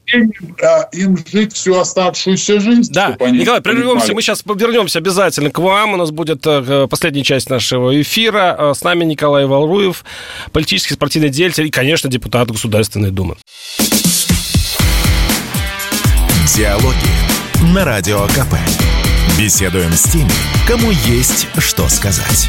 [0.06, 0.88] Да.
[0.92, 2.92] им жить всю оставшуюся жизнь.
[2.92, 4.14] Да, Николай, прервемся.
[4.14, 5.94] Мы сейчас вернемся обязательно к вам.
[5.94, 8.72] У нас будет э, последняя часть нашего эфира.
[8.74, 10.04] С нами Николай Валруев,
[10.52, 13.37] политический спортивный деятель и, конечно, депутат Государственной Думы.
[16.56, 18.54] Диалоги на Радио КП.
[19.38, 20.30] Беседуем с теми,
[20.66, 22.48] кому есть что сказать.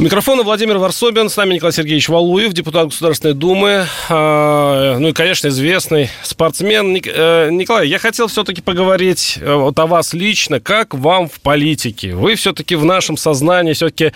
[0.00, 5.48] Микрофон Владимир Варсобин, с нами Николай Сергеевич Валуев, депутат Государственной Думы, а, ну и, конечно,
[5.48, 6.96] известный спортсмен.
[7.04, 12.14] Э, Николай, я хотел все-таки поговорить э, вот о вас лично, как вам в политике?
[12.14, 14.12] Вы все-таки в нашем сознании все-таки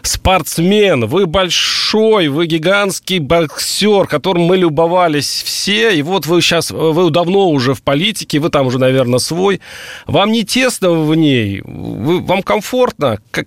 [0.00, 7.10] спортсмен, вы большой, вы гигантский боксер, которым мы любовались все, и вот вы сейчас, вы
[7.10, 9.60] давно уже в политике, вы там уже, наверное, свой.
[10.06, 11.60] Вам не тесно в ней?
[11.66, 13.18] Вы, вам комфортно?
[13.30, 13.46] Как,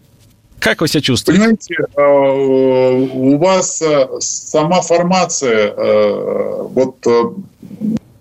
[0.61, 1.41] как вы себя чувствуете?
[1.41, 6.97] Понимаете, а, у вас а, сама формация, а, вот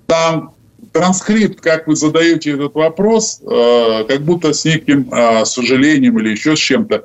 [0.07, 0.55] там
[0.93, 5.09] транскрипт, как вы задаете этот вопрос, как будто с неким
[5.45, 7.05] сожалением или еще с чем-то.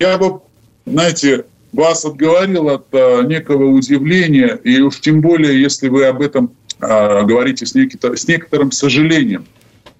[0.00, 0.40] Я бы,
[0.86, 1.44] знаете,
[1.74, 2.90] вас отговорил от
[3.28, 9.44] некого удивления, и уж тем более, если вы об этом говорите с, некоторым сожалением.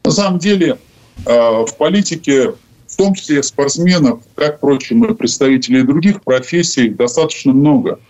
[0.05, 0.79] На самом деле,
[1.27, 2.55] в политике
[2.89, 8.01] в том числе спортсменов, как, впрочем, и представителей других профессий, достаточно много.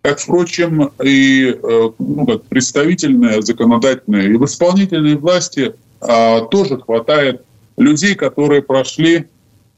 [0.00, 7.42] Как, впрочем, и э, ну, как представительная, законодательная и в исполнительной власти а, тоже хватает
[7.76, 9.26] людей, которые прошли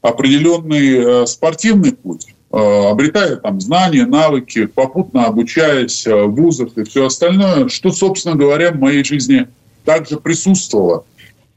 [0.01, 7.05] определенный а, спортивный путь, а, обретая там знания, навыки, попутно обучаясь в вузах и все
[7.05, 9.47] остальное, что, собственно говоря, в моей жизни
[9.83, 11.05] также присутствовало.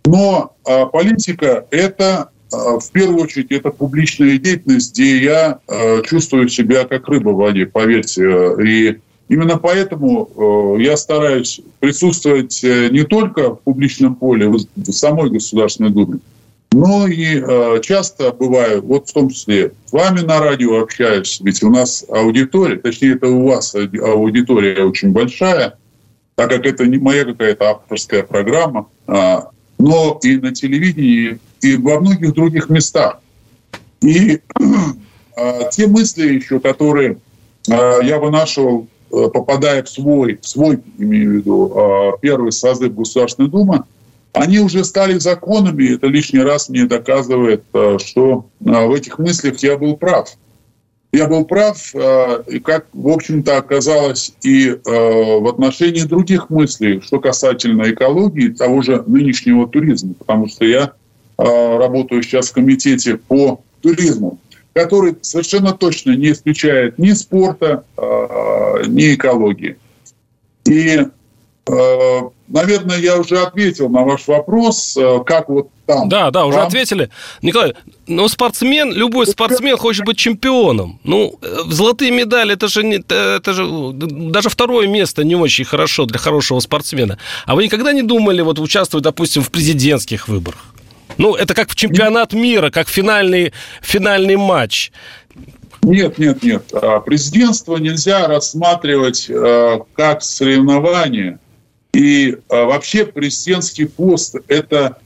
[0.04, 6.84] Но а, политика– это в первую очередь, это публичная деятельность, где я а, чувствую себя
[6.84, 8.22] как рыба в воде, поверьте.
[8.64, 15.90] И именно поэтому я стараюсь присутствовать э, не только в публичном поле, в самой Государственной
[15.90, 16.20] Думе,
[16.72, 21.70] но и часто бываю, вот в том числе с вами на радио общаюсь, ведь у
[21.70, 25.78] нас аудитория, точнее, это у вас аудитория очень большая,
[26.34, 28.88] так как это не моя какая-то авторская программа,
[29.78, 33.20] но и на телевидении, и во многих других местах.
[34.00, 34.40] И
[35.36, 37.18] э, те мысли еще, которые
[37.68, 42.94] э, я вынашивал, э, попадая в свой, в свой, имею в виду, э, первый созыв
[42.94, 43.84] Государственной Думы,
[44.32, 49.78] они уже стали законами, это лишний раз мне доказывает, э, что в этих мыслях я
[49.78, 50.36] был прав
[51.12, 57.00] я был прав, э, и как, в общем-то, оказалось и э, в отношении других мыслей,
[57.00, 60.92] что касательно экологии, того же нынешнего туризма, потому что я
[61.38, 64.38] э, работаю сейчас в комитете по туризму,
[64.74, 67.84] который совершенно точно не исключает ни спорта,
[68.86, 69.76] ни экологии.
[70.66, 71.06] И
[72.48, 76.08] наверное, я уже ответил на ваш вопрос, э, как вот там.
[76.08, 76.66] Да, да, уже там.
[76.66, 77.10] ответили.
[77.42, 77.74] Николай,
[78.06, 80.98] ну спортсмен, любой спортсмен хочет быть чемпионом.
[81.04, 86.06] Ну, э, золотые медали, это же, не, это же даже второе место не очень хорошо
[86.06, 87.18] для хорошего спортсмена.
[87.46, 90.74] А вы никогда не думали вот участвовать, допустим, в президентских выборах?
[91.18, 94.92] Ну, это как в чемпионат мира, как финальный, финальный матч.
[95.82, 96.64] Нет, нет, нет.
[96.72, 99.30] А президентство нельзя рассматривать
[99.94, 101.38] как соревнование–
[101.98, 104.98] и а, вообще президентский пост это,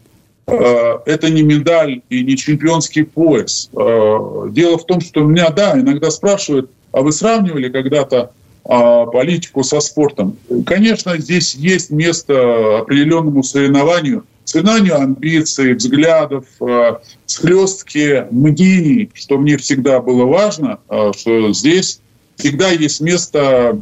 [0.46, 3.70] а, это не медаль и не чемпионский пояс.
[3.74, 8.32] А, дело в том, что меня, да, иногда спрашивают, а вы сравнивали когда-то
[8.66, 10.36] а, политику со спортом?
[10.66, 20.02] Конечно, здесь есть место определенному соревнованию, соревнованию амбиций, взглядов, а, схлестки мнений, что мне всегда
[20.02, 22.00] было важно, а, что здесь
[22.36, 23.80] всегда есть место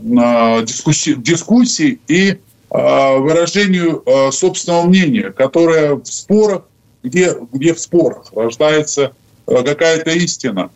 [0.62, 6.62] дискуссий, дискуссий и Э, выражению э, собственного мнения, которое в спорах,
[7.02, 9.12] где, где в спорах рождается
[9.46, 10.70] э, какая-то истина.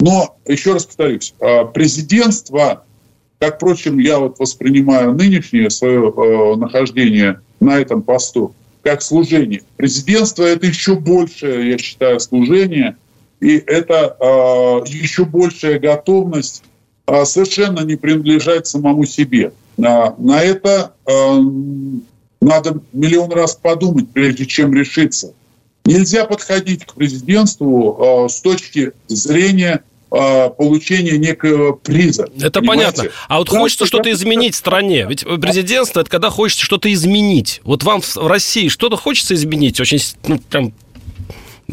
[0.00, 1.34] Но, еще раз повторюсь,
[1.74, 2.84] президентство,
[3.40, 9.62] как, впрочем, я вот воспринимаю нынешнее свое нахождение на этом посту, как служение.
[9.76, 12.96] Президентство– это еще большее, я считаю, служение,
[13.40, 14.16] и это
[14.86, 16.62] еще большая готовность
[17.24, 21.40] совершенно не принадлежать самому себе– на, на это э,
[22.40, 25.32] надо миллион раз подумать, прежде чем решиться.
[25.86, 32.30] Нельзя подходить к президентству э, с точки зрения получения некого приза.
[32.40, 32.96] Это понимаете?
[32.96, 33.12] понятно.
[33.28, 35.04] А вот хочется что-то изменить в стране.
[35.06, 37.60] Ведь президентство– это когда хочется что-то изменить.
[37.62, 39.78] Вот вам в России что-то хочется изменить?
[39.80, 40.72] Очень, ну, прям...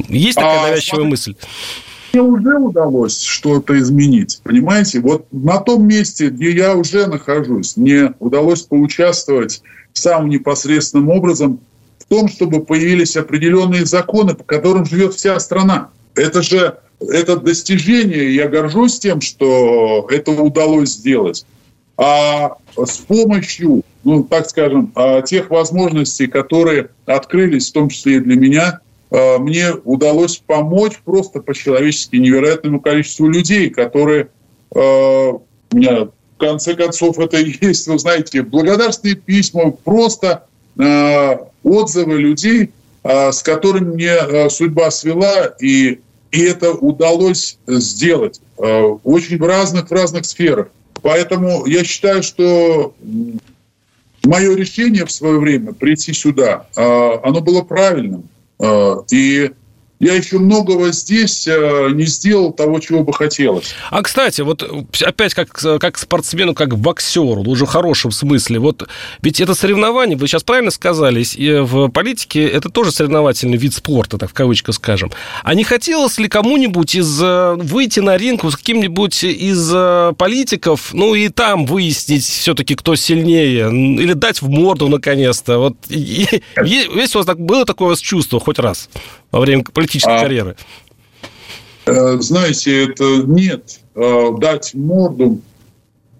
[0.10, 1.36] Есть такая а, навязчивая мысль?
[2.16, 4.39] Мне уже удалось что-то изменить.
[4.43, 4.99] Понимаете?
[4.99, 9.61] Вот на том месте, где я уже нахожусь, мне удалось поучаствовать
[9.93, 11.59] самым непосредственным образом
[11.99, 15.89] в том, чтобы появились определенные законы, по которым живет вся страна.
[16.16, 21.45] Это же это достижение, я горжусь тем, что это удалось сделать.
[21.97, 28.20] А с помощью, ну, так скажем, а, тех возможностей, которые открылись, в том числе и
[28.20, 28.80] для меня,
[29.12, 34.30] мне удалось помочь просто по-человечески невероятному количеству людей, которые
[34.72, 35.41] у
[35.72, 40.47] меня в конце концов это есть, вы знаете, благодарственные письма, просто
[41.64, 42.72] отзывы людей,
[43.03, 45.99] с которыми мне судьба свела, и,
[46.32, 50.68] и это удалось сделать очень в разных, в разных сферах.
[51.01, 52.95] Поэтому я считаю, что
[54.24, 58.28] мое решение в свое время прийти сюда, оно было правильным.
[58.60, 59.51] А, и
[60.06, 63.74] я еще многого здесь э, не сделал того, чего бы хотелось.
[63.89, 64.64] А, кстати, вот
[65.01, 68.88] опять как, как спортсмену, как боксеру, уже в хорошем смысле, вот
[69.22, 74.20] ведь это соревнование, вы сейчас правильно сказали, и в политике это тоже соревновательный вид спорта,
[74.20, 75.12] так в кавычках скажем.
[75.43, 80.93] А не хотелось ли кому-нибудь из э, выйти на ринг с каким-нибудь из э, политиков,
[80.93, 85.58] ну и там выяснить все-таки, кто сильнее, или дать в морду наконец-то?
[85.58, 88.88] Вот есть у вас так, было такое у вас чувство хоть раз
[89.36, 90.56] во время политической а, карьеры?
[91.86, 93.82] Э, знаете, это нет.
[93.94, 95.42] Э, дать морду.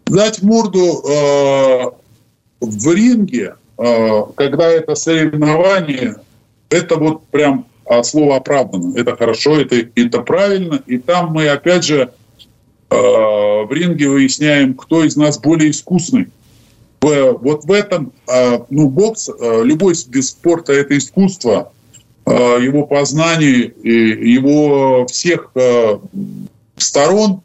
[0.06, 1.92] Дать морду э,
[2.60, 6.18] в ринге, когда это соревнование,
[6.70, 8.98] это вот прям от слова оправданно.
[8.98, 10.82] Это хорошо, это, это правильно.
[10.86, 12.12] И там мы, опять же,
[12.90, 16.28] в ринге выясняем, кто из нас более искусный.
[17.02, 18.14] Вот в этом,
[18.70, 19.30] ну, бокс,
[19.64, 21.74] любой вид спорта– это искусство.
[22.26, 26.00] Э, его познаний, его всех э,
[26.76, 27.42] сторон,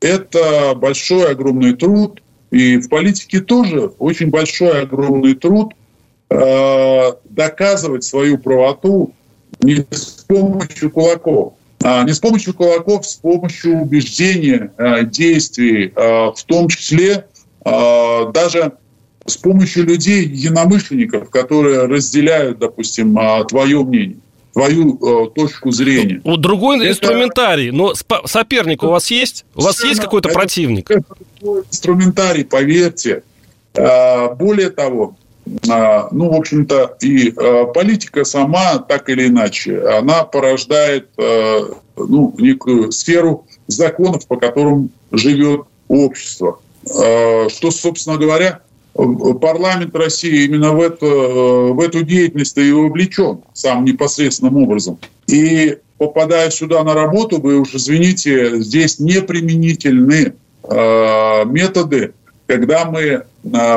[0.00, 2.22] это большой, огромный труд.
[2.50, 5.72] И в политике тоже очень большой, огромный труд
[6.28, 9.12] э, доказывать свою правоту
[9.60, 14.70] не с помощью кулаков, а не с помощью кулаков, с помощью убеждения,
[15.04, 17.26] действий, в том числе
[17.64, 18.74] даже
[19.28, 24.18] с помощью людей, единомышленников, которые разделяют, допустим, а, твое мнение
[24.58, 26.20] твою э, точку зрения.
[26.24, 26.90] Вот другой это...
[26.90, 27.92] инструментарий, но
[28.24, 29.44] соперник у вас есть?
[29.54, 30.90] У вас есть какой-то противник?
[30.90, 31.04] Это
[31.70, 33.22] инструментарий, поверьте.
[33.76, 35.14] А, более того,
[35.70, 42.90] а, ну, в общем-то, и а, политика сама, так или иначе, она порождает ну, некую
[42.90, 46.60] сферу законов, по которым живет общество.
[46.84, 48.60] Что, собственно говоря,
[48.94, 54.98] парламент России именно в эту, э, в эту деятельность и вовлечен самым непосредственным образом.
[55.28, 62.12] И попадая сюда на работу, вы уж извините, здесь неприменительны э, методы,
[62.46, 63.22] когда мы э,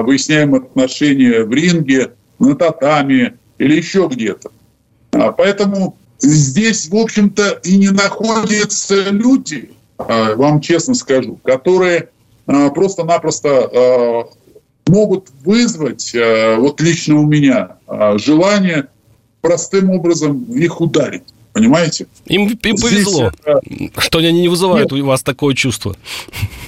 [0.01, 4.49] выясняем отношения в ринге, на татами или еще где-то.
[5.11, 12.09] А, поэтому здесь, в общем-то, и не находятся люди, э, вам честно скажу, которые
[12.47, 14.27] э, просто-напросто
[14.87, 18.87] могут вызвать, э, вот лично у меня, э, желание
[19.41, 21.23] простым образом их ударить.
[21.53, 22.07] Понимаете?
[22.27, 23.31] Им, им повезло,
[23.65, 25.97] Здесь, что они не вызывают нет, у вас такое чувство.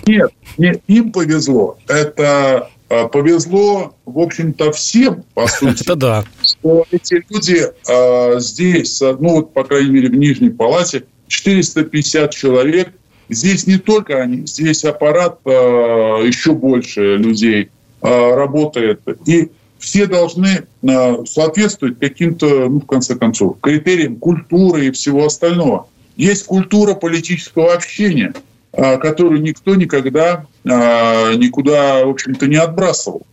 [0.06, 1.78] Нет, нет, им повезло.
[1.88, 5.84] Это э, повезло, в общем-то, всем, по сути.
[5.84, 6.26] Это да.
[6.44, 12.94] Что эти люди э, здесь, ну вот, по крайней мере, в Нижней Палате, 450 человек.
[13.30, 19.02] Здесь не только они, здесь аппарат э, еще больше людей– Э, работает.
[19.26, 19.50] И
[19.84, 25.88] все должны э, соответствовать каким-то, ну, в конце концов, критериям культуры и всего остального.
[26.16, 28.34] Есть культура политического общения,
[28.72, 33.24] э, которую никто никогда никуда, в общем-то, не отбрасывал.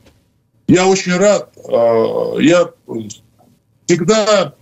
[0.67, 1.49] Я очень рад.
[2.41, 2.71] Я
[3.87, 4.55] всегда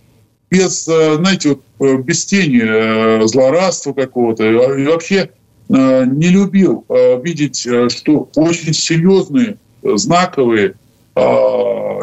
[0.51, 4.75] без, знаете, вот, без тени злорадства какого-то.
[4.77, 5.31] И вообще
[5.67, 6.85] не любил
[7.23, 10.75] видеть, что очень серьезные знаковые
[11.15, 12.01] а,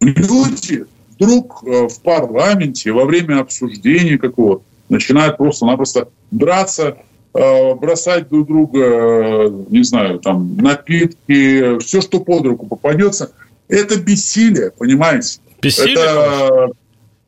[0.00, 0.84] люди
[1.18, 6.98] вдруг а, в парламенте во время обсуждения какого начинают просто-напросто драться,
[7.32, 13.32] а, бросать друг друга, не знаю, там, напитки, все, что под руку попадется.
[13.68, 15.38] Это бессилие, понимаете?
[15.62, 15.94] Бессилие?
[15.94, 16.70] Это,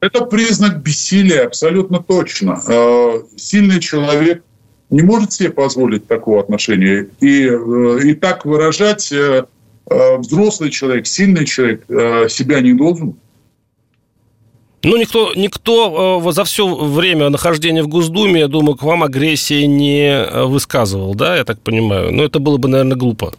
[0.00, 2.60] это признак бессилия, абсолютно точно.
[3.36, 4.42] Сильный человек
[4.90, 7.08] не может себе позволить такого отношения.
[7.20, 9.55] И, э, и так выражать э, Э,
[9.86, 13.14] взрослый человек, сильный человек э, себя не должен.
[14.82, 19.64] Ну, никто, никто э, за все время нахождения в Госдуме, я думаю, к вам агрессии
[19.64, 22.12] не высказывал, да, я так понимаю?
[22.12, 23.32] Но это было бы, наверное, глупо.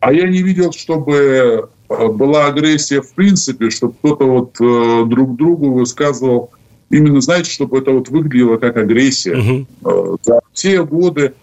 [0.00, 6.50] А я не видел, чтобы была агрессия в принципе, чтобы кто-то вот друг другу высказывал
[6.90, 9.36] именно, знаете, чтобы это вот выглядело как агрессия.
[9.36, 10.18] Угу.
[10.22, 11.34] За все годы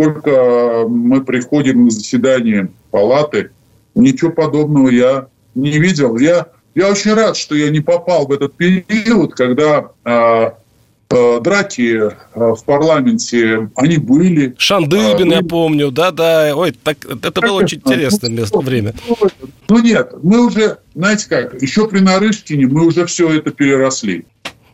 [0.00, 3.50] сколько мы приходим на заседание палаты,
[3.94, 6.16] ничего подобного я не видел.
[6.16, 10.50] Я, Я очень рад, что я не попал в этот период, когда э,
[11.10, 14.54] э, драки э, в парламенте, они были.
[14.56, 16.56] Шандыбин, а, я помню, да-да.
[16.56, 18.94] Ой, так, это было очень интересное место, время.
[19.68, 24.24] Ну нет, мы уже, знаете как, еще при Нарышкине мы уже все это переросли.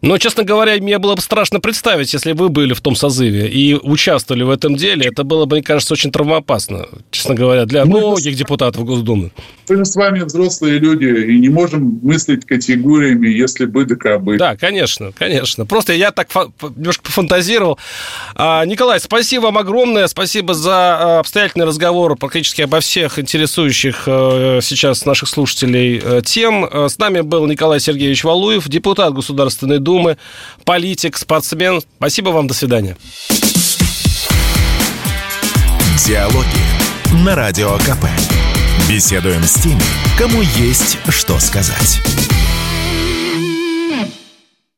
[0.02, 3.74] Но, честно говоря, мне было бы страшно представить, если вы были в том созыве и
[3.74, 7.98] участвовали в этом деле, это было бы, мне кажется, очень травмоопасно, честно говоря, для мы
[7.98, 8.38] многих с...
[8.38, 9.32] депутатов Госдумы.
[9.68, 14.38] Мы же с вами взрослые люди и не можем мыслить категориями, если бы да кабы.
[14.38, 15.66] Да, конечно, конечно.
[15.66, 17.78] Просто я так фа- немножко пофантазировал.
[18.34, 24.60] А, Николай, спасибо вам огромное, спасибо за а, обстоятельный разговор практически обо всех интересующих а,
[24.62, 26.68] сейчас наших слушателей а, тем.
[26.72, 30.18] С нами был Николай Сергеевич Валуев, депутат Государственной Думы,
[30.64, 31.80] политик, спортсмен.
[31.98, 32.96] Спасибо вам, до свидания.
[36.04, 38.06] Диалоги на Радио КП.
[38.88, 39.80] Беседуем с теми,
[40.18, 42.00] кому есть что сказать.